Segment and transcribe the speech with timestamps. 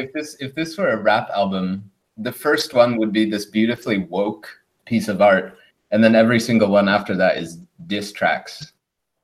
[0.00, 3.98] if this if this were a rap album, the first one would be this beautifully
[3.98, 4.48] woke
[4.86, 5.56] piece of art,
[5.90, 8.72] and then every single one after that is diss tracks.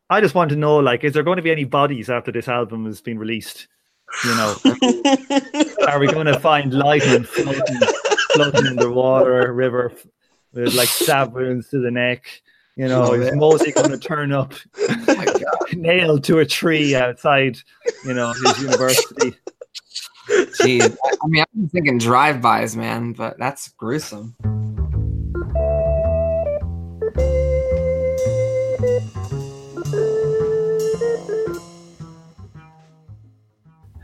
[0.08, 2.46] I just want to know, like, is there going to be any bodies after this
[2.46, 3.66] album has been released?
[4.24, 4.54] You know,
[5.88, 7.80] are we going to find Lightning floating,
[8.34, 9.92] floating in the water, river,
[10.52, 12.42] with like stab wounds to the neck?
[12.76, 13.34] You know, Oh, is.
[13.34, 17.56] Mosey going to turn up oh nailed to a tree outside,
[18.04, 19.34] you know, his university?
[20.58, 20.96] Jeez.
[21.04, 24.34] I mean, been thinking drive-bys, man, but that's gruesome.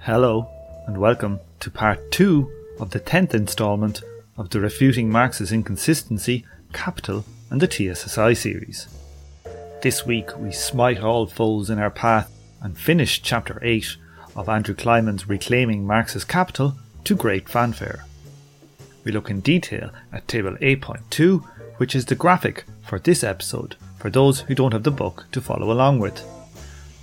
[0.01, 0.49] Hello,
[0.87, 4.03] and welcome to part two of the 10th installment
[4.37, 8.89] of the Refuting Marx's Inconsistency, Capital, and the TSSI series.
[9.83, 13.97] This week we smite all foes in our path and finish chapter 8
[14.35, 18.05] of Andrew Kliman's Reclaiming Marx's Capital to great fanfare.
[19.05, 21.45] We look in detail at Table 8.2,
[21.79, 25.41] which is the graphic for this episode for those who don't have the book to
[25.41, 26.25] follow along with.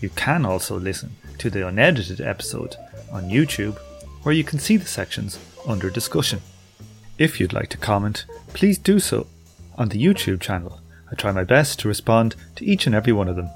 [0.02, 2.76] You can also listen to the unedited episode
[3.12, 3.78] on YouTube,
[4.24, 6.42] where you can see the sections under discussion.
[7.18, 9.28] If you'd like to comment, please do so
[9.78, 10.80] on the YouTube channel.
[11.12, 13.50] I try my best to respond to each and every one of them.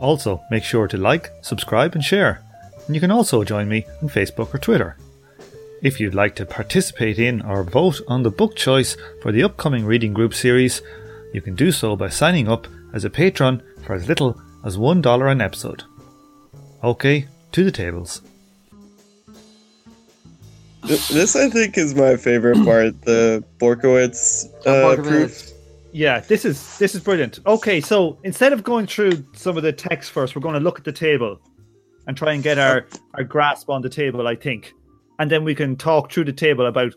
[0.00, 2.42] Also, make sure to like, subscribe, and share.
[2.86, 4.96] And you can also join me on Facebook or Twitter.
[5.82, 9.84] If you'd like to participate in or vote on the book choice for the upcoming
[9.84, 10.82] reading group series,
[11.34, 15.32] you can do so by signing up as a patron for as little as $1
[15.32, 15.84] an episode.
[16.82, 18.22] Okay, to the tables.
[20.84, 25.04] This I think is my favorite part, the Bortkiewicz uh, Bortkiewicz.
[25.04, 25.50] proof.
[25.92, 27.40] Yeah, this is this is brilliant.
[27.46, 30.78] Okay, so instead of going through some of the text first, we're going to look
[30.78, 31.40] at the table
[32.06, 34.26] and try and get our our grasp on the table.
[34.26, 34.72] I think,
[35.18, 36.94] and then we can talk through the table about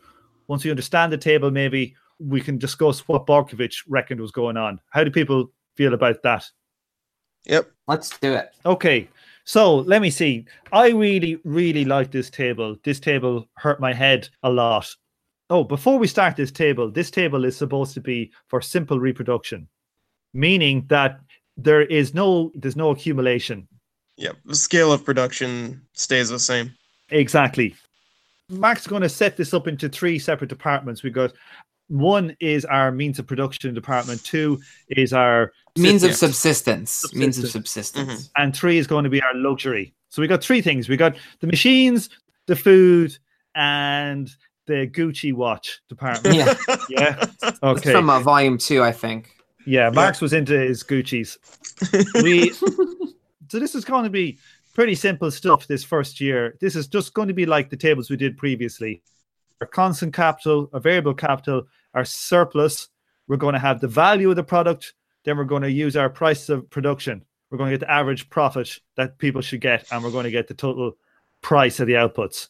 [0.48, 4.82] once we understand the table, maybe we can discuss what Bortkiewicz reckoned was going on.
[4.90, 6.46] How do people feel about that?
[7.46, 7.72] Yep.
[7.88, 8.52] Let's do it.
[8.66, 9.10] Okay,
[9.46, 10.46] so let me see.
[10.74, 12.76] I really, really like this table.
[12.84, 14.94] This table hurt my head a lot.
[15.50, 19.68] Oh, before we start this table, this table is supposed to be for simple reproduction,
[20.34, 21.20] meaning that
[21.58, 23.68] there is no there's no accumulation.
[24.20, 24.36] Yep.
[24.46, 26.72] The scale of production stays the same.
[27.10, 27.76] Exactly.
[28.50, 31.04] Mark's going to set this up into three separate departments.
[31.04, 31.32] We got
[31.88, 34.60] one is our means of production department, two
[34.90, 36.16] is our Means of Yeah.
[36.18, 37.14] subsistence.
[37.14, 38.08] Means of Subsistence.
[38.10, 38.30] subsistence.
[38.38, 39.94] and three is going to be our luxury.
[40.10, 40.90] So we got three things.
[40.90, 42.10] We got the machines,
[42.48, 43.18] the food,
[43.56, 44.30] and
[44.68, 46.36] the Gucci watch department.
[46.36, 46.56] Yeah.
[46.90, 47.26] yeah.
[47.64, 47.92] Okay.
[47.92, 49.32] from uh, volume two, I think.
[49.66, 51.38] yeah, Marx was into his Gucci's.
[52.24, 52.52] We
[53.50, 54.38] so this is going to be
[54.74, 56.56] pretty simple stuff this first year.
[56.62, 59.02] This is just going to be like the tables we did previously.
[59.60, 62.88] Our constant capital, our variable capital, our surplus.
[63.28, 64.94] We're going to have the value of the product.
[65.26, 67.26] Then we're going to use our price of production.
[67.50, 70.32] We're going to get the average profit that people should get, and we're going to
[70.32, 70.94] get the total
[71.42, 72.48] price of the outputs.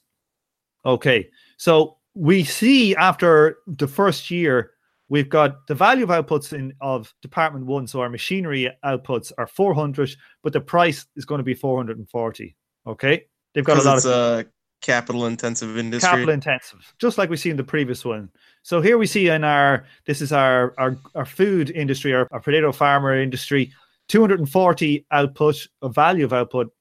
[0.86, 4.72] Okay, so we see after the first year,
[5.10, 7.88] we've got the value of outputs in of department one.
[7.88, 12.56] So our machinery outputs are 400, but the price is going to be 440.
[12.88, 14.46] Okay, they've got a lot it's of a
[14.82, 16.10] capital intensive industry.
[16.10, 18.30] capital intensive, just like we see in the previous one.
[18.64, 22.40] So here we see in our this is our our, our food industry, our, our
[22.40, 23.74] potato farmer industry,
[24.08, 26.72] 240 output, a value of output,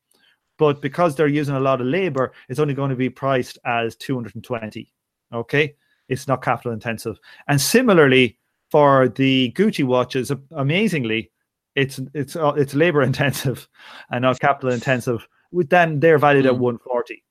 [0.59, 3.97] but because they're using a lot of labor, it's only going to be priced as
[3.97, 4.93] 220.
[5.33, 5.75] Okay,
[6.09, 7.19] it's not capital intensive.
[7.49, 8.39] And similarly
[8.71, 11.31] for the Gucci watches, amazingly,
[11.75, 13.69] it's it's uh, it's labor intensive
[14.11, 15.27] and not capital intensive.
[15.53, 16.59] With then they're valued at Mm.
[16.59, 17.23] 140.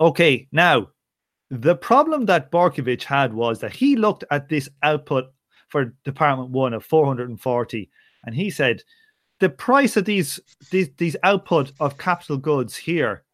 [0.00, 0.88] Okay, now
[1.50, 5.32] the problem that Bortkiewicz had was that he looked at this output
[5.68, 7.90] for Department One of 440,
[8.24, 8.82] and he said
[9.40, 13.24] the price of these these these output of capital goods here,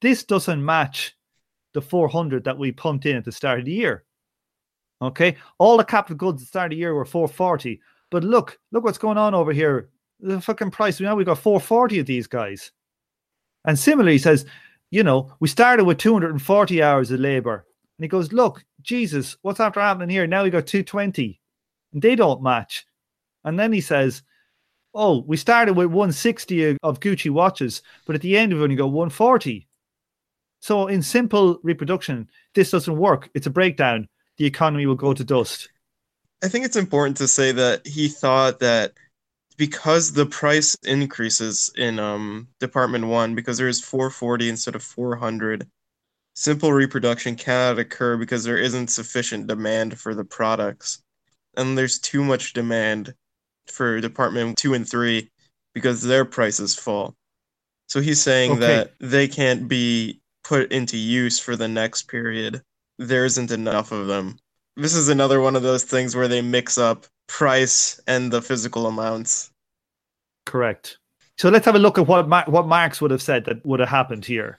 [0.00, 1.14] this doesn't match
[1.74, 4.04] the 400 that we pumped in at the start of the year.
[5.02, 8.58] Okay, all the capital goods at the start of the year were 440, but look,
[8.70, 9.88] look what's going on over here.
[10.20, 12.70] The fucking price We now we got 440 of these guys.
[13.64, 14.46] And similarly, he says,
[14.92, 17.66] you know, we started with 240 hours of labor.
[17.98, 20.26] And he goes, look, Jesus, what's after happening here?
[20.26, 21.40] Now we got 220.
[21.92, 22.86] And they don't match.
[23.44, 24.22] And then he says,
[24.94, 28.76] oh, we started with 160 of- of Gucci watches, but at the end we've only
[28.76, 29.66] got 140.
[30.60, 33.30] So in simple reproduction, this doesn't work.
[33.34, 34.08] It's a breakdown.
[34.42, 35.68] The economy will go to dust.
[36.42, 38.94] I think it's important to say that he thought that
[39.56, 45.68] because the price increases in um Department One, because there's 440 instead of 400,
[46.34, 51.02] simple reproduction cannot occur because there isn't sufficient demand for the products.
[51.56, 53.14] And there's too much demand
[53.68, 55.30] for Department 2 and 3
[55.74, 57.14] because their prices fall.
[57.88, 58.60] So he's saying Okay.
[58.60, 62.62] that they can't be put into use for the next period.
[62.98, 64.38] There isn't enough of them.
[64.76, 68.86] This is another one of those things where they mix up price and the physical
[68.86, 69.50] amounts.
[70.46, 70.98] Correct.
[71.38, 73.80] So let's have a look at what Mar- what Marx would have said that would
[73.80, 74.58] have happened here.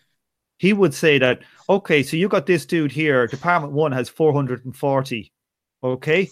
[0.57, 3.27] He would say that okay, so you got this dude here.
[3.27, 5.31] Department one has four hundred and forty.
[5.83, 6.29] Okay,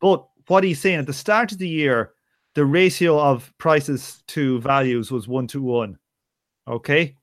[0.00, 2.12] but what he's saying at the start of the year,
[2.54, 5.98] the ratio of prices to values was one to one.
[6.68, 7.16] Okay,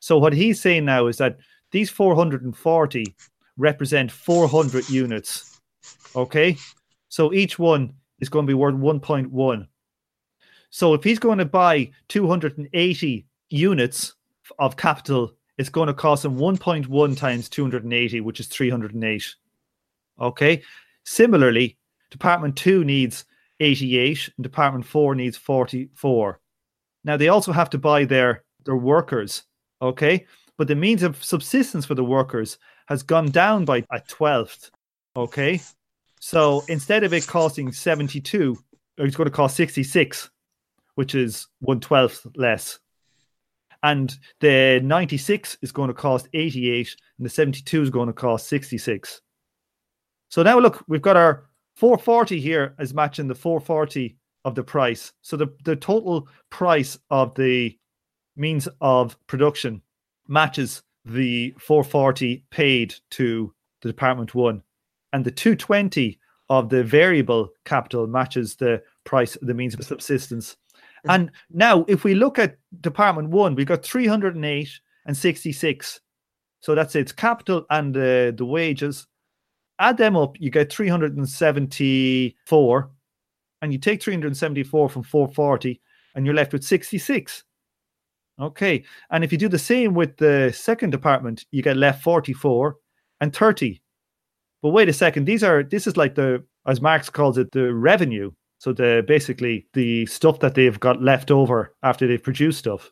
[0.00, 1.38] so what he's saying now is that
[1.72, 3.16] these four hundred and forty
[3.58, 5.60] represent four hundred units.
[6.16, 6.56] Okay,
[7.08, 9.68] so each one is going to be worth one point one.
[10.70, 14.14] So if he's going to buy 280 units
[14.58, 19.34] of capital, it's going to cost him 1.1 times 280, which is 308.
[20.20, 20.62] Okay.
[21.04, 21.78] Similarly,
[22.10, 23.24] Department 2 needs
[23.60, 26.40] 88 and Department 4 needs 44.
[27.04, 29.44] Now they also have to buy their their workers,
[29.80, 30.26] okay?
[30.58, 32.58] But the means of subsistence for the workers
[32.88, 34.70] has gone down by a twelfth.
[35.14, 35.60] Okay.
[36.20, 38.58] So instead of it costing 72,
[38.98, 40.30] it's going to cost 66
[40.98, 42.80] which is one twelfth less.
[43.84, 48.48] And the 96 is going to cost 88, and the 72 is going to cost
[48.48, 49.20] 66.
[50.28, 51.46] So now look, we've got our
[51.76, 55.12] 440 here as matching the 440 of the price.
[55.22, 57.78] So the, the total price of the
[58.34, 59.80] means of production
[60.26, 63.52] matches the 440 paid to
[63.82, 64.62] the Department One.
[65.12, 66.18] And the 220
[66.50, 70.56] of the variable capital matches the price, of the means of subsistence.
[70.74, 71.10] Mm-hmm.
[71.10, 76.00] And now, if we look at Department One, we've got 308 and 66.
[76.60, 79.06] So that's its capital and the, the wages.
[79.78, 82.90] Add them up, you get 374.
[83.60, 85.80] And you take 374 from 440,
[86.14, 87.44] and you're left with 66.
[88.40, 88.84] Okay.
[89.10, 92.76] And if you do the same with the second department, you get left 44
[93.20, 93.80] and 30.
[94.62, 97.72] But wait a second, these are this is like the as Marx calls it, the
[97.72, 98.30] revenue.
[98.58, 102.90] So the basically the stuff that they've got left over after they've produced stuff.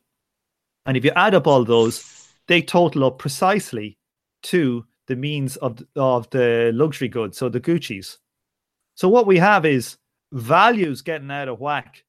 [0.87, 3.99] And if you add up all those, they total up precisely
[4.45, 8.19] to the means of of the luxury goods, so the Gucci's.
[8.95, 9.97] So what we have is
[10.33, 12.05] values getting out of whack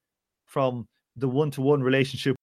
[0.46, 2.36] from the one-to-one relationship.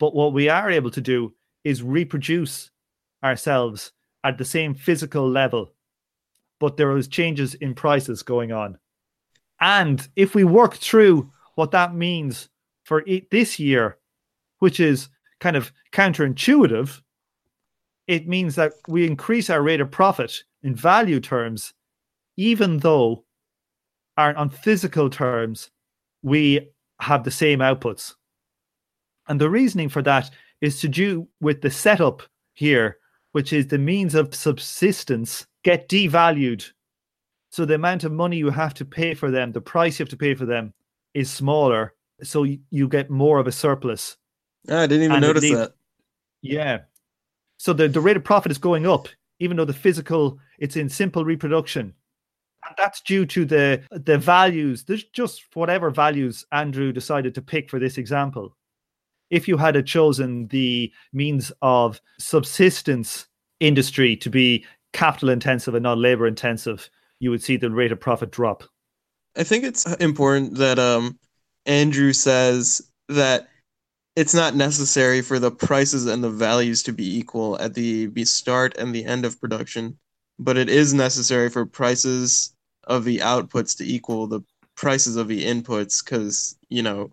[0.00, 2.70] But what we are able to do is reproduce
[3.22, 3.92] ourselves
[4.24, 5.74] at the same physical level,
[6.58, 8.78] but there is changes in prices going on.
[9.60, 12.48] And if we work through what that means
[12.84, 13.98] for this year,
[14.58, 17.00] which is kind of counterintuitive,
[18.06, 21.74] it means that we increase our rate of profit in value terms,
[22.36, 23.24] even though
[24.16, 25.70] our, on physical terms,
[26.22, 26.70] we
[27.00, 28.14] have the same outputs.
[29.30, 30.30] And the reasoning for that
[30.60, 32.22] is to do with the setup
[32.52, 32.98] here,
[33.32, 36.70] which is the means of subsistence get devalued
[37.50, 40.10] so the amount of money you have to pay for them, the price you have
[40.10, 40.72] to pay for them
[41.14, 41.94] is smaller.
[42.22, 44.16] So you, get more of a surplus.
[44.68, 45.72] Ah, I didn't even And notice that.
[46.42, 46.80] Yeah.
[47.56, 49.08] So the, the rate of profit is going up,
[49.40, 51.92] even though the physical, it's in simple reproduction.
[52.66, 54.84] And that's due to the the values.
[54.84, 58.54] There's just whatever values Andrew decided to pick for this example.
[59.30, 63.26] If you had chosen the means of subsistence
[63.60, 68.00] industry to be capital intensive and not labor intensive, you would see the rate of
[68.00, 68.64] profit drop.
[69.36, 71.18] I think it's important that um
[71.66, 73.48] Andrew says that
[74.16, 78.76] it's not necessary for the prices and the values to be equal at the start
[78.76, 79.96] and the end of production,
[80.38, 84.40] but it is necessary for prices of the outputs to equal the
[84.74, 87.10] prices of the inputs because you know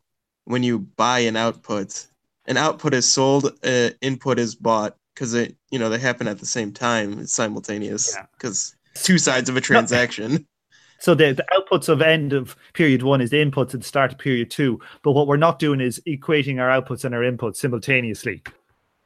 [0.48, 2.08] when you buy an output,
[2.46, 6.39] an output is sold, uh, input is bought because it you know they happen at
[6.39, 8.25] the same time, it's simultaneous Yeah.
[8.38, 10.46] because two sides of a transaction.
[11.00, 14.12] So the, the outputs of end of period one is the inputs at the start
[14.13, 14.80] of period two.
[15.04, 18.42] But what we're not doing is equating our outputs and our inputs simultaneously.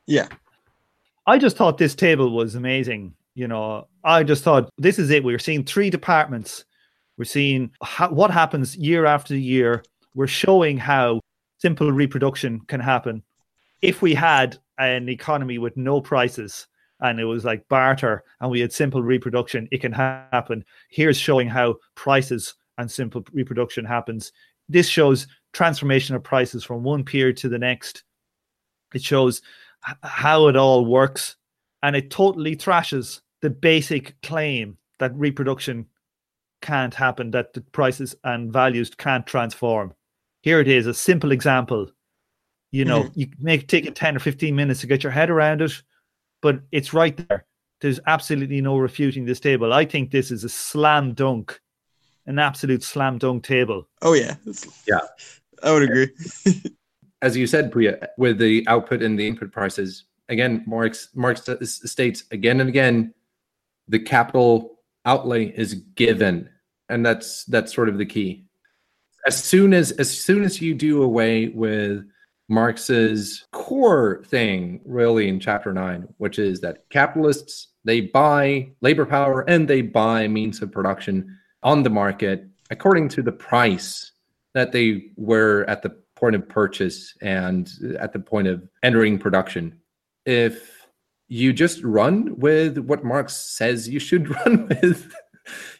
[0.08, 0.30] Yeah.
[1.28, 3.14] I just thought this table was amazing.
[3.36, 5.26] You know, I just thought this is it.
[5.26, 6.64] We're seeing three departments.
[7.18, 9.84] We're seeing ha- what happens year after year.
[10.16, 11.20] We're showing how
[11.62, 13.24] simple reproduction can happen.
[13.82, 16.68] If we had an economy with no prices
[17.00, 20.64] and it was like barter and we had simple reproduction, it can ha- happen.
[20.90, 24.32] Here's showing how prices and simple reproduction happens.
[24.70, 28.04] This shows transformation of prices from one period to the next.
[28.94, 29.42] It shows
[30.04, 31.36] how it all works.
[31.84, 35.88] and it totally thrashes the basic claim that reproduction
[36.62, 39.94] can't happen, that the prices and values can't transform.
[40.42, 41.92] Here it is, a simple example.
[42.72, 43.20] You know, mm-hmm.
[43.20, 45.74] you make take it 10 or 15 minutes to get your head around it,
[46.42, 47.46] but it's right there.
[47.82, 49.74] There's absolutely no refuting this table.
[49.74, 51.60] I think this is a slam dunk,
[52.28, 53.88] an absolute slam dunk table.
[54.02, 54.36] Oh yeah.
[54.88, 55.02] Yeah.
[55.64, 56.10] I would agree.
[57.22, 62.24] As you said, Priya, with the output and the input prices, again, Marx Marx states
[62.32, 63.14] again and again,
[63.88, 66.50] the capital outlay is given,
[66.90, 68.46] and that's that's sort of the key.
[69.28, 72.04] As soon as as soon as you do away with
[72.50, 79.42] Marx's core thing, really, in chapter nine, which is that capitalists they buy labor power
[79.50, 84.12] and they buy means of production on the market according to the price
[84.54, 89.80] that they were at the point of purchase and at the point of entering production.
[90.26, 90.88] If
[91.28, 95.14] you just run with what Marx says you should run with,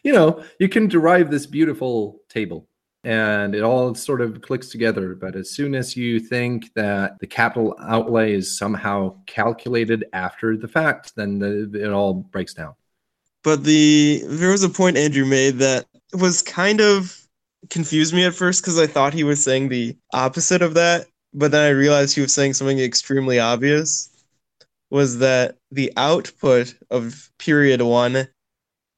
[0.02, 2.68] you know, you can derive this beautiful table
[3.04, 5.14] and it all sort of clicks together.
[5.14, 10.68] But as soon as you think that the capital outlay is somehow calculated after the
[10.68, 12.74] fact, then the, it all breaks down.
[13.42, 17.18] But the there was a point Andrew made that was kind of
[17.70, 21.50] confused me at first because I thought he was saying the opposite of that, but
[21.50, 24.10] then I realized he was saying something extremely obvious.
[24.90, 28.28] Was that the output of period one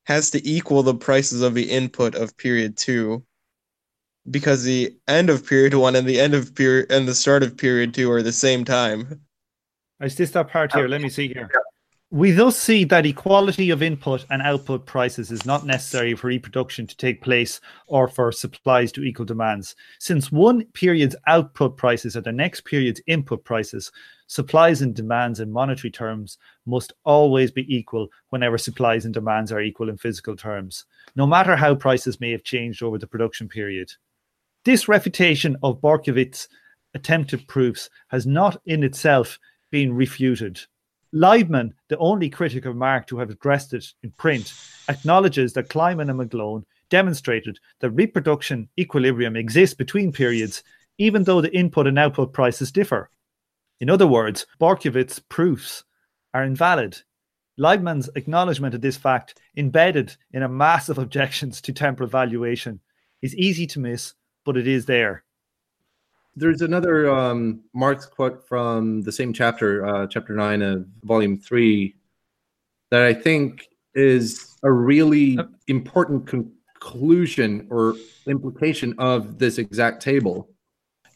[0.06, 3.24] has to equal the prices of the input of period two
[4.30, 7.56] because the end of period one and the end of period and the start of
[7.56, 9.20] period two are the same time.
[10.00, 10.88] I see that part here.
[10.88, 11.50] Let me see here.
[12.10, 16.86] We thus see that equality of input and output prices is not necessary for reproduction
[16.86, 19.74] to take place or for supplies to equal demands.
[19.98, 23.90] Since one period's output prices are the next period's input prices,
[24.28, 29.60] supplies and demands in monetary terms must always be equal whenever supplies and demands are
[29.60, 30.84] equal in physical terms,
[31.16, 33.90] no matter how prices may have changed over the production period.
[34.64, 36.48] This refutation of Bortkiewicz's
[36.94, 39.38] attempted proofs has not in itself
[39.70, 40.58] been refuted.
[41.12, 44.54] Laibman, the only critic of Marx to have addressed it in print,
[44.88, 50.62] acknowledges that Kliman and McGlone demonstrated that reproduction equilibrium exists between periods,
[50.96, 53.10] even though the input and output prices differ.
[53.80, 55.84] In other words, Bortkiewicz's proofs
[56.32, 57.02] are invalid.
[57.60, 62.80] Laibman's acknowledgement of this fact, embedded in a mass of objections to temporal valuation,
[63.20, 64.14] is easy to miss
[64.44, 65.24] but it is there.
[66.36, 71.94] There's another um, Marx quote from the same chapter, uh, chapter nine of volume three,
[72.90, 77.94] that I think is a really important conclusion or
[78.26, 80.48] implication of this exact table.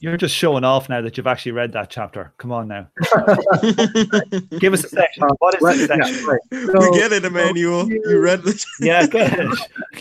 [0.01, 2.33] You're just showing off now that you've actually read that chapter.
[2.39, 2.89] Come on now.
[4.61, 5.25] Give us a section.
[5.41, 6.15] What is the section?
[6.15, 6.81] Yeah, right.
[6.81, 7.89] so, we get it, Emmanuel.
[7.91, 8.65] You read the.
[8.79, 9.51] yeah, good.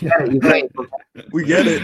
[0.00, 0.24] yeah,
[1.32, 1.82] we get it.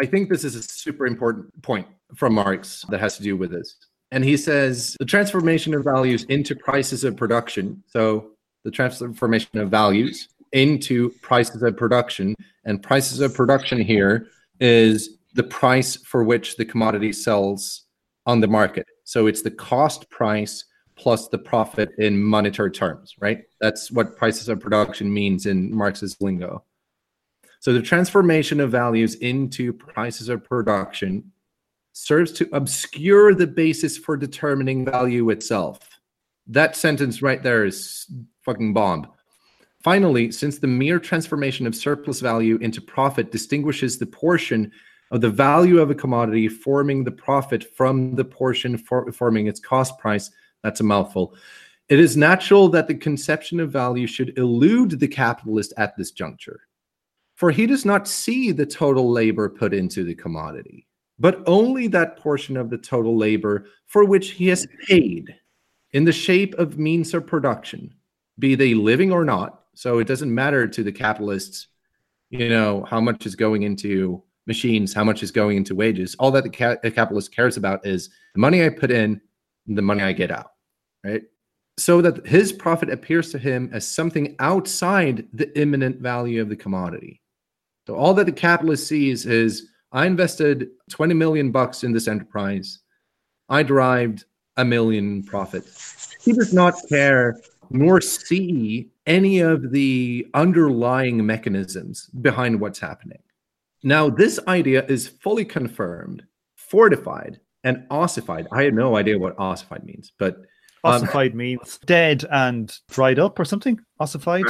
[0.00, 3.50] I think this is a super important point from Marx that has to do with
[3.50, 3.76] this.
[4.10, 7.82] And he says the transformation of values into prices of production.
[7.88, 8.30] So
[8.64, 12.34] the transformation of values into prices of production.
[12.64, 14.28] And prices of production here
[14.60, 17.84] is the price for which the commodity sells
[18.26, 18.86] on the market.
[19.04, 20.64] So it's the cost price
[20.96, 23.44] plus the profit in monetary terms, right?
[23.60, 26.64] That's what prices of production means in Marx's lingo.
[27.60, 31.32] So the transformation of values into prices of production
[31.92, 35.80] serves to obscure the basis for determining value itself.
[36.46, 38.06] That sentence right there is
[38.42, 39.08] fucking bomb.
[39.82, 44.70] Finally, since the mere transformation of surplus value into profit distinguishes the portion
[45.10, 49.60] of the value of a commodity forming the profit from the portion for, forming its
[49.60, 50.30] cost price,
[50.62, 51.34] that's a mouthful.
[51.88, 56.60] It is natural that the conception of value should elude the capitalist at this juncture.
[57.38, 60.88] For he does not see the total labor put into the commodity,
[61.20, 65.36] but only that portion of the total labor for which he has paid
[65.92, 67.94] in the shape of means of production,
[68.40, 69.66] be they living or not.
[69.74, 71.68] So it doesn't matter to the capitalists,
[72.30, 76.16] you know, how much is going into machines, how much is going into wages.
[76.18, 79.20] All that the, ca- the capitalist cares about is the money I put in,
[79.68, 80.50] the money I get out,
[81.04, 81.22] right?
[81.78, 86.56] So that his profit appears to him as something outside the immanent value of the
[86.56, 87.22] commodity.
[87.88, 92.80] So all that the capitalist sees is I invested 20 million bucks in this enterprise.
[93.48, 94.26] I derived
[94.58, 95.64] a million profit.
[96.20, 97.40] He does not care
[97.70, 103.22] nor see any of the underlying mechanisms behind what's happening.
[103.82, 106.24] Now, this idea is fully confirmed,
[106.56, 108.48] fortified, and ossified.
[108.52, 110.42] I had no idea what ossified means, but
[110.84, 113.80] Um, Ossified means dead and dried up or something.
[113.98, 114.44] Ossified.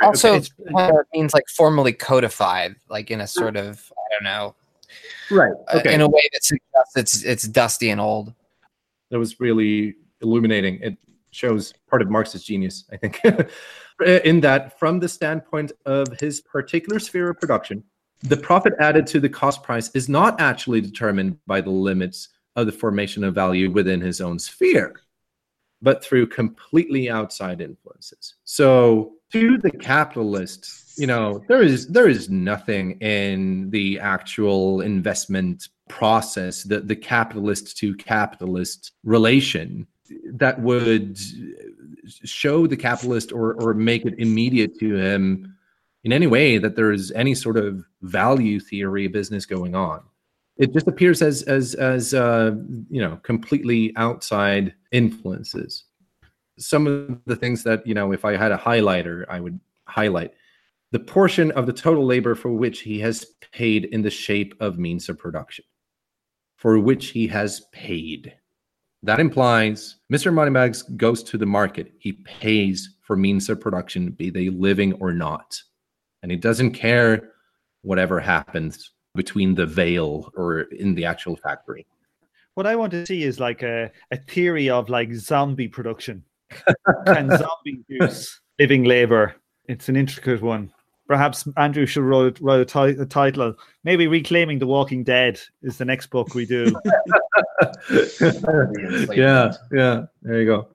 [0.00, 0.06] Right.
[0.08, 4.24] Also, It's- uh, it means like formally codified, like in a sort of I don't
[4.24, 4.54] know,
[5.30, 5.52] right.
[5.68, 5.94] uh, Okay.
[5.94, 8.34] in a way that suggests it's it's dusty and old.
[9.10, 10.80] that was really illuminating.
[10.82, 10.96] It
[11.32, 13.20] shows part of Marx's genius, I think,
[14.24, 17.82] in that from the standpoint of his particular sphere of production,
[18.22, 22.66] the profit added to the cost price is not actually determined by the limits of
[22.66, 25.00] the formation of value within his own sphere,
[25.82, 28.34] but through completely outside influences.
[28.44, 35.68] So to the capitalist, you know, there is there is nothing in the actual investment
[35.88, 39.86] process, the, the capitalist to capitalist relation
[40.32, 41.18] that would
[42.24, 45.56] show the capitalist or, or make it immediate to him
[46.04, 50.02] in any way that there is any sort of value theory business going on.
[50.56, 52.52] It just appears as as as uh,
[52.90, 55.84] you know completely outside influences.
[56.60, 60.32] Some of the things that you know, if I had a highlighter, I would highlight
[60.92, 64.78] the portion of the total labor for which he has paid in the shape of
[64.78, 65.64] means of production,
[66.56, 68.34] for which he has paid.
[69.02, 70.32] That implies Mr.
[70.32, 71.92] Moneybags goes to the market.
[71.98, 75.60] He pays for means of production, be they living or not.
[76.22, 77.32] And he doesn't care
[77.82, 81.86] whatever happens between the veil or in the actual factory.
[82.54, 86.24] What I want to see is like a, a theory of like zombie production.
[87.06, 89.34] Can zombie use living labor?
[89.66, 90.72] It's an intricate one.
[91.06, 93.54] Perhaps Andrew should write, write a, title.
[93.82, 96.66] Maybe Reclaiming the Walking Dead is the next book we do.
[99.12, 100.04] yeah, yeah.
[100.22, 100.68] There you go.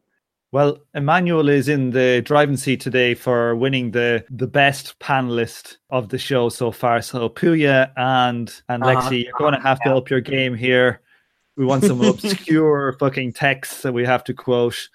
[0.51, 6.09] Well, Emmanuel is in the driving seat today for winning the the best panelist of
[6.09, 7.01] the show so far.
[7.01, 9.01] So Puya and and Uh-huh.
[9.01, 11.01] Lexi, you're going to have to up your game here.
[11.57, 14.89] We want some obscure fucking texts that we have to quote.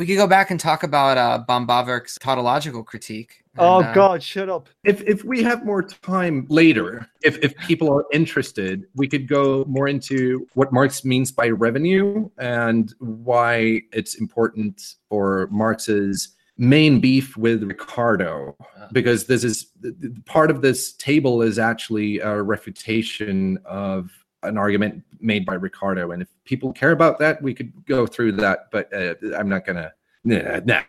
[0.00, 3.44] We could go back and talk about uh, Böhm-Bawerk's tautological critique.
[3.58, 4.70] Oh and, uh, God, shut up!
[4.82, 9.62] If if we have more time later, if if people are interested, we could go
[9.68, 17.36] more into what Marx means by revenue and why it's important for Marx's main beef
[17.36, 18.56] with Ricardo,
[18.92, 24.10] because this is th- th- part of this table is actually a refutation of
[24.42, 28.32] an argument made by Ricardo, and if people care about that, we could go through
[28.32, 28.68] that.
[28.70, 29.92] But uh, I'm not gonna.
[30.24, 30.82] Nah, nah.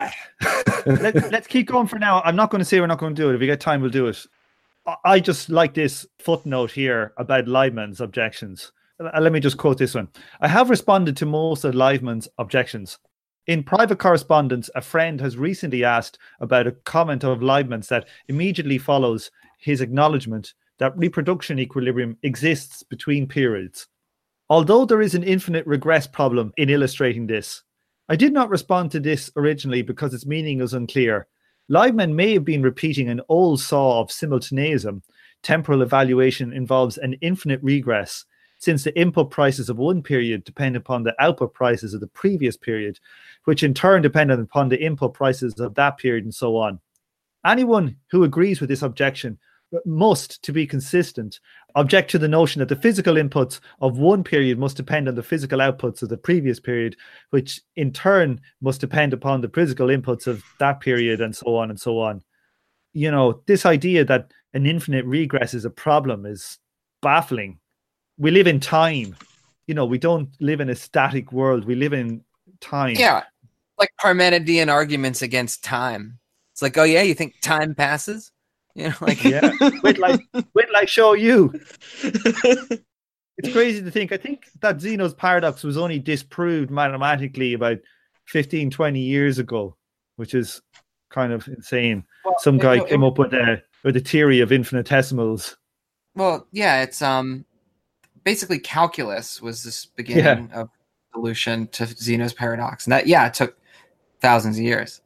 [0.86, 2.22] Let, let's keep going for now.
[2.22, 3.36] I'm not going to say we're not going to do it.
[3.36, 4.26] If we get time, we'll do it.
[5.06, 8.72] I- just like this footnote here about Laibman's objections.
[9.00, 10.10] Uh, Let me just quote this one.
[10.42, 12.98] I have responded to most of Laibman's objections.
[13.48, 18.78] In private correspondence, a friend has recently asked about a comment of Laibman's that immediately
[18.78, 23.86] follows his acknowledgement that reproduction equilibrium exists between periods.
[24.50, 27.62] Although there is an infinite regress problem in illustrating this,
[28.10, 31.28] I did not respond to this originally because its meaning is unclear.
[31.70, 35.04] Laibman may have been repeating an old saw of simultaneism.
[35.44, 38.26] Temporal evaluation involves an infinite regress,
[38.58, 42.58] since the input prices of one period depend upon the output prices of the previous
[42.58, 43.00] period,
[43.44, 46.80] which in turn depend upon the input prices of that period, and so on.
[47.46, 49.38] Anyone who agrees with this objection
[49.86, 51.40] must, to be consistent,
[51.76, 55.24] object to the notion that the physical inputs of one period must depend on the
[55.24, 56.96] physical outputs of the previous period,
[57.30, 61.70] which in turn must depend upon the physical inputs of that period, and so on
[61.70, 62.22] and so on.
[62.94, 66.58] You know, this idea that an infinite regress is a problem is
[67.02, 67.60] baffling.
[68.18, 69.16] We live in time.
[69.68, 71.64] You know, we don't live in a static world.
[71.64, 72.24] We live in
[72.60, 72.96] time.
[72.96, 73.24] Yeah,
[73.80, 76.20] like Parmenidean arguments against time.
[76.52, 78.32] It's like, oh yeah, you think time passes?
[78.76, 79.52] You know, like Yeah.
[79.84, 80.18] wait till I
[80.54, 81.54] wait till I show you.
[83.38, 84.12] It's crazy to think.
[84.12, 87.80] I think that Zeno's paradox was only disproved mathematically about
[88.26, 89.76] 15, 20 years ago,
[90.18, 90.62] which is
[91.10, 92.04] kind of insane.
[92.24, 95.58] Well, Some guy it- came up with a with a theory of infinitesimals.
[96.14, 97.46] Well, yeah, it's um
[98.24, 100.70] basically calculus was this beginning of
[101.14, 103.58] solution to Zeno's paradox, and that yeah, it took
[104.20, 105.02] thousands of years.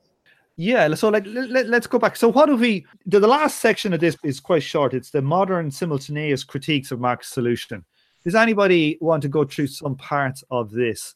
[0.58, 2.15] Yeah, so like let, us go back.
[2.15, 4.94] So what do we the, the last section of this is quite short.
[4.94, 7.84] It's the modern simultaneous critiques of Marx's solution.
[8.24, 11.13] Does anybody want to go through some parts of this?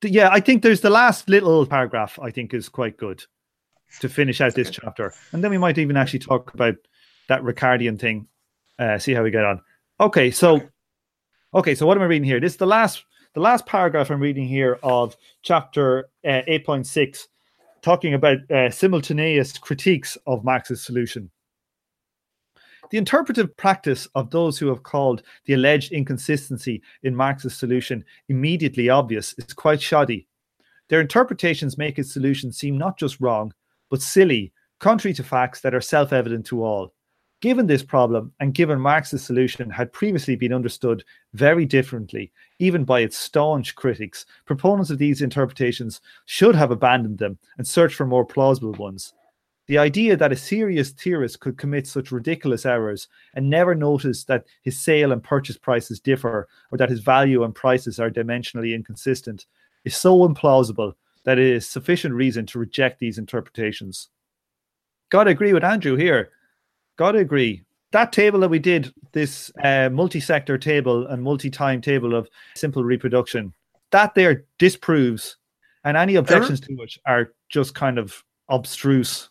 [0.00, 3.24] Th- Yeah, I think there's the last little paragraph I think is quite good
[4.00, 5.12] to finish out this chapter.
[5.32, 6.76] And then we might even actually talk about
[7.28, 8.28] that Ricardian thing.
[8.78, 9.60] Uh, see how we get on.
[10.00, 10.60] Okay, so
[11.52, 12.40] okay, so what am I reading here?
[12.40, 17.26] This is the last the last paragraph I'm reading here of chapter uh, 8.6
[17.82, 21.30] talking about uh, simultaneous critiques of Marx's solution.
[22.90, 28.88] The interpretive practice of those who have called the alleged inconsistency in Marx's solution immediately
[28.90, 30.28] obvious is quite shoddy.
[30.88, 33.54] Their interpretations make his solution seem not just wrong,
[33.88, 36.92] but silly, contrary to facts that are self evident to all.
[37.42, 41.02] Given this problem, and given Marx's solution had previously been understood
[41.34, 47.38] very differently, even by its staunch critics, proponents of these interpretations should have abandoned them
[47.58, 49.12] and searched for more plausible ones.
[49.66, 54.46] The idea that a serious theorist could commit such ridiculous errors and never notice that
[54.62, 59.46] his sale and purchase prices differ or that his value and prices are dimensionally inconsistent
[59.84, 64.10] is so implausible that it is sufficient reason to reject these interpretations.
[65.10, 66.30] Gotta agree with Andrew here.
[66.96, 67.62] Gotta agree.
[67.92, 72.28] That table that we did, this uh, multi sector table and multi time table of
[72.54, 73.52] simple reproduction,
[73.90, 75.36] that there disproves,
[75.84, 79.30] and any objections to it are just kind of abstruse.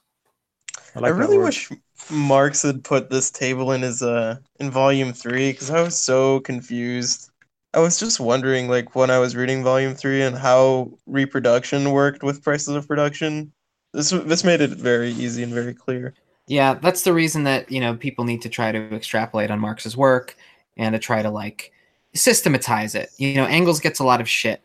[0.96, 1.72] I, like I really wish
[2.10, 6.40] Marx had put this table in his uh in volume three because I was so
[6.42, 7.30] confused.
[7.74, 12.22] I was just wondering, like when I was reading volume three and how reproduction worked
[12.22, 13.52] with prices of production.
[13.94, 16.14] This this made it very easy and very clear.
[16.52, 19.96] Yeah, that's the reason that you know people need to try to extrapolate on Marx's
[19.96, 20.36] work
[20.76, 21.72] and to try to like
[22.14, 23.10] systematize it.
[23.16, 24.62] You know, Engels gets a lot of shit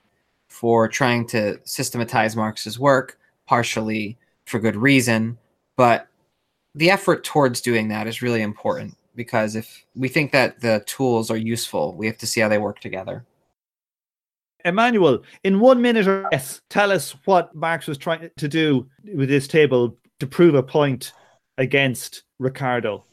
[0.48, 5.38] for trying to systematize Marx's work, partially for good reason,
[5.76, 6.08] but
[6.74, 11.30] the effort towards doing that is really important because if we think that the tools
[11.30, 13.24] are useful, we have to see how they work together.
[14.64, 19.28] Emmanuel, in one minute or less, tell us what Marx was trying to do with
[19.28, 21.12] this table to prove a point
[21.58, 23.04] against Ricardo.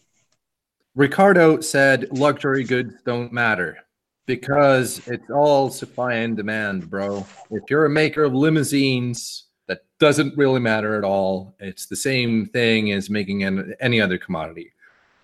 [0.96, 3.78] Ricardo said luxury goods don't matter
[4.26, 7.26] because it's all supply and demand, bro.
[7.52, 11.56] If you're a maker of limousines, that doesn't really matter at all.
[11.60, 14.72] It's the same thing as making an, any other commodity.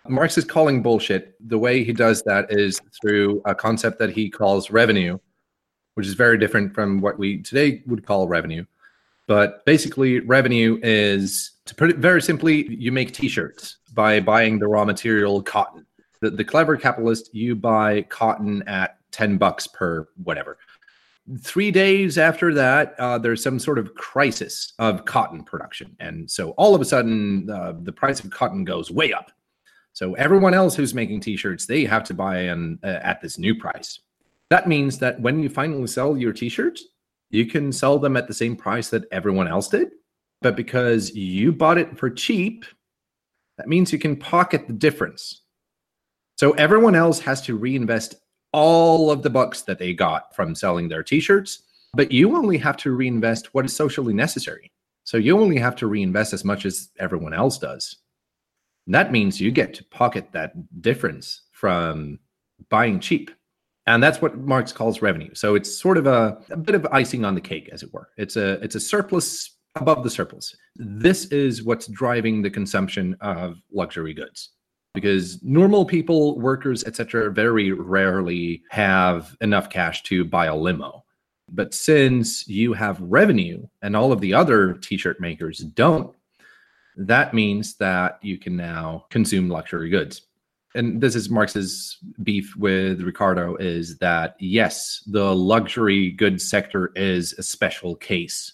[0.07, 1.35] Marx is calling bullshit.
[1.49, 5.19] The way he does that is through a concept that he calls revenue,
[5.93, 8.65] which is very different from what we today would call revenue.
[9.27, 14.67] But basically, revenue is to put it very simply, you make t-shirts by buying the
[14.67, 15.85] raw material cotton.
[16.19, 20.57] The, the clever capitalist, you buy cotton at 10 bucks per whatever.
[21.41, 25.95] Three days after that, uh, there's some sort of crisis of cotton production.
[25.99, 29.31] And so all of a sudden, uh, the price of cotton goes way up.
[29.93, 33.53] So everyone else who's making t-shirts, they have to buy in, uh, at this new
[33.53, 33.99] price.
[34.49, 36.83] That means that when you finally sell your t-shirts,
[37.29, 39.89] you can sell them at the same price that everyone else did.
[40.41, 42.65] But because you bought it for cheap,
[43.57, 45.41] that means you can pocket the difference.
[46.37, 48.15] So everyone else has to reinvest
[48.53, 52.77] all of the bucks that they got from selling their t-shirts, but you only have
[52.77, 54.71] to reinvest what is socially necessary.
[55.03, 57.97] So you only have to reinvest as much as everyone else does.
[58.85, 62.19] And that means you get to pocket that difference from
[62.69, 63.31] buying cheap.
[63.85, 65.33] And that's what Marx calls revenue.
[65.33, 68.09] So it's sort of a, a bit of icing on the cake, as it were.
[68.17, 70.55] It's a it's a surplus above the surplus.
[70.75, 74.49] This is what's driving the consumption of luxury goods
[74.93, 81.03] because normal people, workers, etc., very rarely have enough cash to buy a limo.
[81.51, 86.15] But since you have revenue and all of the other t-shirt makers don't,
[86.95, 90.23] that means that you can now consume luxury goods.
[90.75, 97.33] And this is Marx's beef with Ricardo is that yes, the luxury goods sector is
[97.33, 98.53] a special case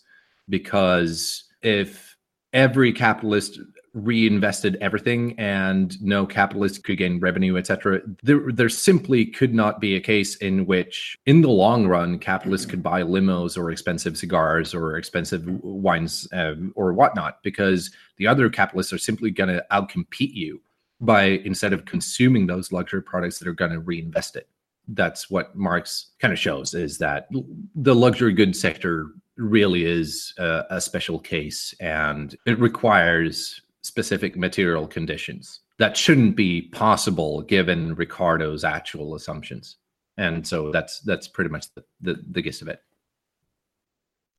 [0.49, 2.15] because if
[2.53, 3.59] every capitalist
[3.95, 9.95] reinvested everything and no capitalist could gain revenue etc there, there simply could not be
[9.95, 14.73] a case in which in the long run capitalists could buy limos or expensive cigars
[14.73, 20.33] or expensive wines uh, or whatnot because the other capitalists are simply going to outcompete
[20.33, 20.61] you
[20.99, 24.49] by instead of consuming those luxury products that are going to reinvest it
[24.89, 27.27] that's what marx kind of shows is that
[27.75, 34.87] the luxury goods sector really is a, a special case and it requires specific material
[34.87, 39.77] conditions that shouldn't be possible given Ricardo's actual assumptions.
[40.17, 42.79] And so that's that's pretty much the, the, the gist of it.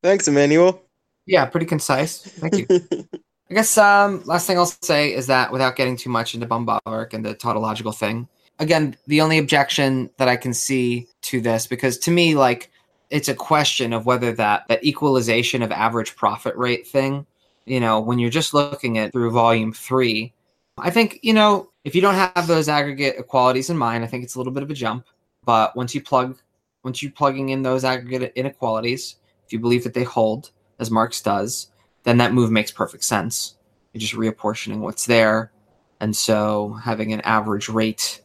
[0.03, 0.83] Thanks, Emmanuel.
[1.27, 2.19] Yeah, pretty concise.
[2.19, 2.67] Thank you.
[3.51, 7.15] I guess um, last thing I'll say is that without getting too much into Böhm-Bawerk
[7.15, 8.29] and the tautological thing,
[8.59, 12.71] again, the only objection that I can see to this, because to me, like,
[13.11, 17.27] it's a question of whether that that equalization of average profit rate thing,
[17.65, 20.33] you know, when you're just looking at through volume three,
[20.79, 24.25] I think you know if you don't have those aggregate equalities in mind, I think
[24.25, 25.07] it's a little bit of a jump.
[25.45, 26.37] But once you plug,
[26.83, 29.17] once you're plugging in those aggregate inequalities,
[29.47, 31.69] if you believe that they hold, as Marx does,
[32.03, 33.57] then that move makes perfect sense.
[33.93, 35.53] You're just reapportioning what's there.
[36.01, 38.21] And so having an average rate,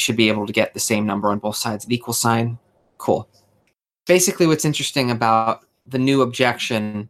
[0.00, 2.58] should be able to get the same number on both sides of equal sign.
[2.98, 3.28] Cool.
[4.06, 7.08] Basically, what's interesting about the new objection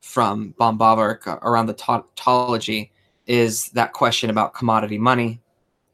[0.00, 2.92] from von Bawerk around the tautology
[3.26, 5.40] is that question about commodity money.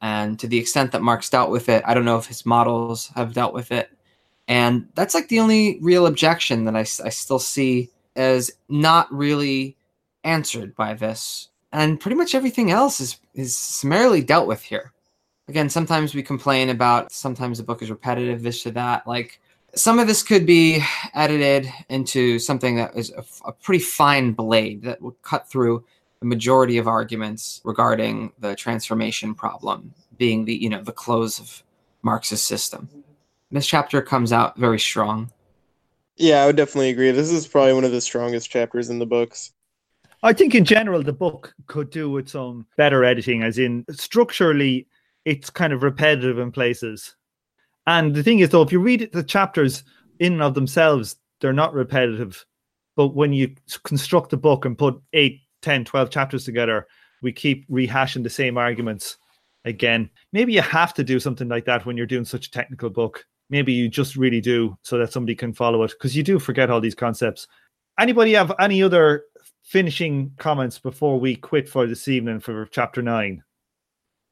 [0.01, 3.09] And to the extent that Marx dealt with it, I don't know if his models
[3.15, 3.91] have dealt with it.
[4.47, 9.77] And that's like the only real objection that I, I still see as not really
[10.25, 11.49] answered by this.
[11.71, 14.93] And pretty much everything else is, is summarily dealt with here.
[15.49, 19.07] Again, sometimes we complain about sometimes the book is repetitive, this or that.
[19.07, 19.41] Like
[19.75, 20.83] some of this could be
[21.15, 25.85] edited into something that is a, a pretty fine blade that would cut through
[26.21, 31.63] the majority of arguments regarding the transformation problem being the you know the close of
[32.03, 32.89] Marx's system.
[33.51, 35.31] This chapter comes out very strong.
[36.17, 37.13] Yeah, I would definitely agree.
[37.13, 39.53] This is probably one of the strongest chapters in the books.
[40.23, 44.88] I think in general the book could do with some better editing, as in structurally
[45.29, 47.15] it's kind of repetitive in places.
[47.87, 49.85] And the thing is though, if you read the chapters
[50.19, 52.47] in and of themselves, they're not repetitive.
[52.97, 56.87] But when you construct a book and put eight 10, 12 chapters together,
[57.21, 59.19] we keep rehashing the same arguments
[59.67, 60.09] again.
[60.33, 63.27] Maybe you have to do something like that when you're doing such a technical book.
[63.51, 66.71] Maybe you just really do so that somebody can follow it because you do forget
[66.71, 67.47] all these concepts.
[68.01, 69.25] Anybody have any other
[69.63, 73.43] finishing comments before we quit for this evening for chapter nine?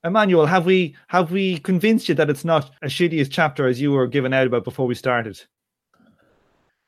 [0.07, 3.81] Emmanuel, have we have we convinced you that it's not as shitty as chapter as
[3.81, 5.43] you were given out about before we started?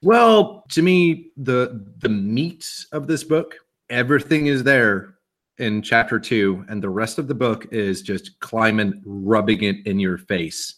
[0.03, 3.57] Well, to me, the the meat of this book
[3.91, 5.15] everything is there
[5.59, 9.99] in chapter two, and the rest of the book is just Kliman rubbing it in
[9.99, 10.75] your face.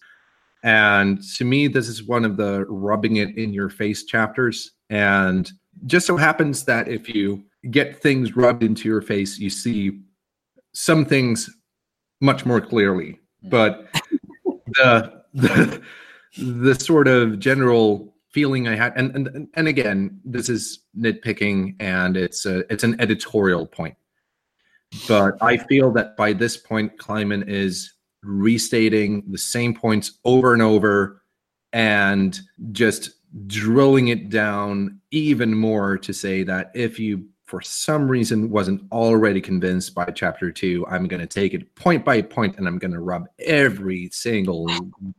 [0.62, 4.72] And to me, this is one of the rubbing it in your face chapters.
[4.90, 5.50] And
[5.86, 10.00] just so happens that if you get things rubbed into your face, you see
[10.72, 11.48] some things
[12.20, 13.18] much more clearly.
[13.42, 13.48] Hmm.
[13.48, 13.88] But
[14.66, 15.82] the, the
[16.38, 22.16] the sort of general feeling I had, and and and again, this is nitpicking, and
[22.16, 23.96] it's a it's an editorial point,
[25.08, 30.62] but I feel that by this point, Kliman is restating the same points over and
[30.62, 31.22] over,
[31.72, 32.38] and
[32.72, 33.10] just
[33.46, 39.40] drilling it down even more to say that if you for some reason wasn't already
[39.40, 42.92] convinced by chapter two, I'm going to take it point by point and I'm going
[42.92, 44.70] to rub every single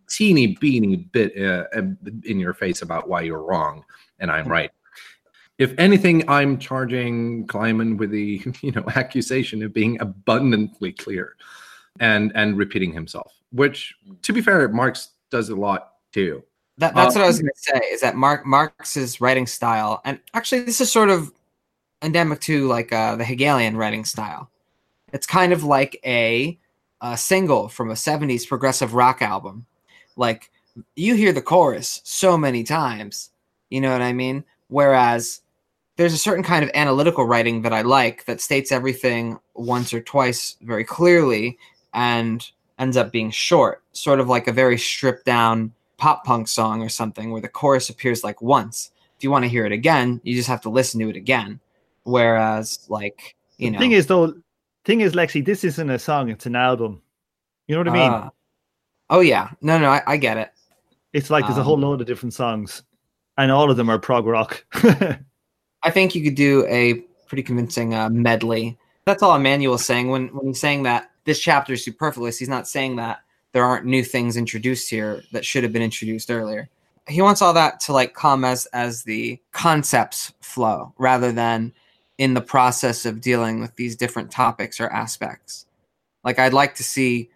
[0.10, 1.65] teeny beeny bit uh,
[2.24, 3.84] in your face about why you're wrong
[4.20, 4.72] and I'm right.
[5.58, 11.36] If anything, I'm charging Kliman with the you know accusation of being abundantly clear
[12.00, 16.44] and and repeating himself, which to be fair, Marx does a lot too.
[16.78, 17.80] That, that's um, what I was going to say.
[17.91, 21.32] Is that Mark Marx's writing style, and actually, this is sort of
[22.02, 24.50] endemic to like uh, the Hegelian writing style.
[25.14, 26.58] It's kind of like a,
[27.02, 29.66] a single from a 70s progressive rock album.
[30.16, 30.52] Like
[30.96, 33.32] you hear the chorus so many times,
[33.70, 34.44] you know what I mean?
[34.68, 35.42] Whereas
[35.98, 40.02] there's a certain kind of analytical writing that I like that states everything once or
[40.02, 41.58] twice very clearly
[41.94, 46.82] and ends up being short, sort of like a very stripped down pop punk song
[46.82, 48.92] or something where the chorus appears like once.
[49.18, 51.60] If you want to hear it again, you just have to listen to it again.
[52.04, 54.34] Whereas, like, you the know, thing is though,
[54.86, 57.02] thing is, Lexi, this isn't a song; it's an album.
[57.68, 58.12] You know what I mean?
[58.12, 58.30] Uh,
[59.10, 60.52] oh yeah, no, no, I, I, get it.
[61.14, 62.84] It's like there's um, a whole um, load of different songs,
[63.38, 64.66] and all of them are prog rock.
[65.84, 66.96] I think you could do a
[67.28, 68.78] pretty convincing uh, medley.
[69.06, 72.38] That's all Emmanuel's saying when when he's saying that this chapter is superfluous.
[72.38, 76.32] He's not saying that there aren't new things introduced here that should have been introduced
[76.32, 76.70] earlier.
[77.08, 81.74] He wants all that to like come as as the concepts flow rather than
[82.17, 85.65] in the process of dealing with these different topics or aspects.
[86.24, 87.30] Like I'd like to see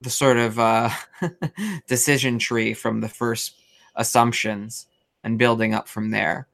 [0.00, 0.90] the sort of uh,
[1.88, 3.54] decision tree from the first
[3.96, 4.86] assumptions
[5.24, 6.46] and building up from there.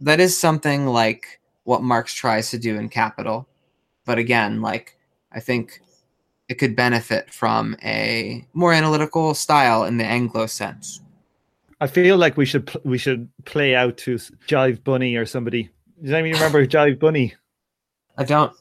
[0.00, 3.46] That is something like what Marx tries to do in Capital.
[4.04, 4.96] But again, like
[5.32, 5.80] I think
[6.48, 11.00] it could benefit from a more analytical style in the Anglo sense.
[11.80, 14.14] I feel like we should we should play out to
[14.46, 15.68] Jive Bunny or somebody
[16.02, 17.34] does anyone remember Jive Bunny?
[18.16, 18.52] I don't.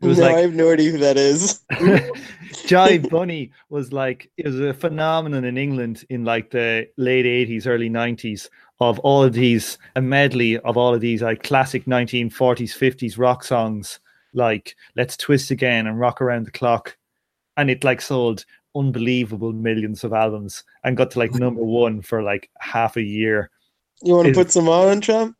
[0.00, 1.64] It was no, like, I have no idea who that is.
[1.70, 7.66] Jive Bunny was like it was a phenomenon in England in like the late eighties,
[7.66, 8.48] early nineties
[8.80, 13.18] of all of these a medley of all of these like classic nineteen forties, fifties
[13.18, 13.98] rock songs
[14.34, 16.96] like Let's Twist Again and Rock Around the Clock.
[17.56, 18.44] And it like sold
[18.76, 23.50] unbelievable millions of albums and got to like number one for like half a year.
[24.02, 25.36] You want to put some on, Trump?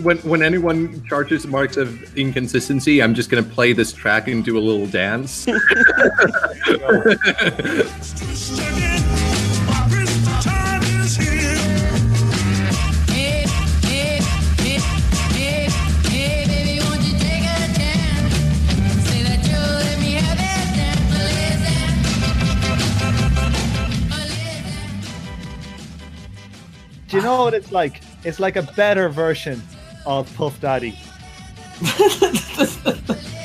[0.00, 4.56] When when anyone charges Marx of inconsistency, I'm just gonna play this track and do
[4.56, 5.44] a little dance.
[27.08, 28.00] Do you know what it's like?
[28.24, 29.60] It's like a better version
[30.06, 30.98] of Puff Daddy.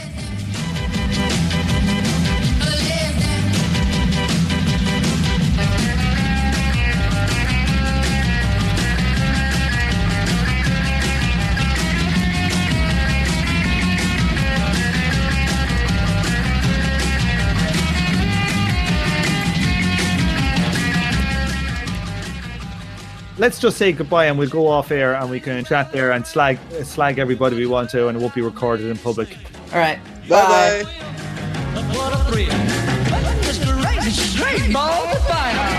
[23.47, 26.27] Let's just say goodbye and we'll go off air and we can chat there and
[26.27, 29.37] slag slag everybody we want to and it won't be recorded in public.
[29.71, 29.97] All right.
[30.27, 30.83] Bye bye.
[34.73, 35.76] What